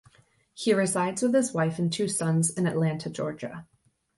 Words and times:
He 0.55 0.73
resides 0.73 1.21
with 1.21 1.35
his 1.35 1.53
wife 1.53 1.77
and 1.77 1.93
two 1.93 2.07
sons 2.07 2.49
in 2.49 2.65
Atlanta, 2.65 3.07
Georgia. 3.07 3.67